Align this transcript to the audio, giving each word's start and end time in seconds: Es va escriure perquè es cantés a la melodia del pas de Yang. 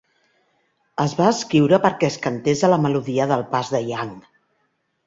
Es 1.05 1.13
va 1.19 1.27
escriure 1.33 1.79
perquè 1.85 2.09
es 2.09 2.17
cantés 2.27 2.67
a 2.69 2.73
la 2.73 2.83
melodia 2.87 3.31
del 3.35 3.47
pas 3.57 3.75
de 3.77 3.87
Yang. 3.93 4.15